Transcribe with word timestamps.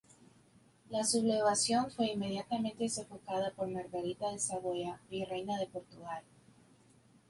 La 0.89 1.03
sublevación 1.03 1.91
fue 1.91 2.07
inmediatamente 2.13 2.89
sofocada 2.89 3.51
por 3.51 3.67
Margarita 3.67 4.31
de 4.31 4.39
Saboya, 4.39 4.99
virreina 5.11 5.59
de 5.59 5.67
Portugal. 5.67 6.23